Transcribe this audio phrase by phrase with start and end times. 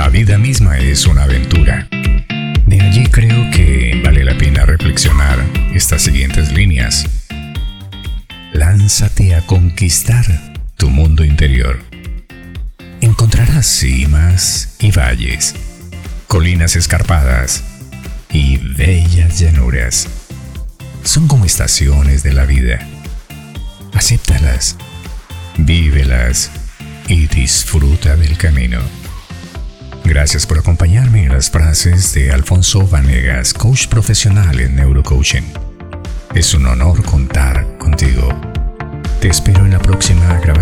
[0.00, 1.86] La vida misma es una aventura.
[1.90, 5.38] De allí creo que vale la pena reflexionar
[5.74, 7.04] estas siguientes líneas.
[8.54, 10.24] Lánzate a conquistar
[10.78, 11.80] tu mundo interior.
[13.02, 15.54] Encontrarás cimas y valles,
[16.28, 17.62] colinas escarpadas
[18.30, 20.08] y bellas llanuras.
[21.04, 22.78] Son como estaciones de la vida.
[23.92, 24.78] Acéptalas,
[25.58, 26.50] vívelas
[27.06, 28.80] y disfruta del camino.
[30.20, 35.50] Gracias por acompañarme en las frases de Alfonso Vanegas, coach profesional en neurocoaching.
[36.34, 38.28] Es un honor contar contigo.
[39.18, 40.59] Te espero en la próxima grabación.